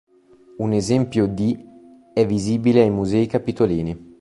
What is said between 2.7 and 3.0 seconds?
ai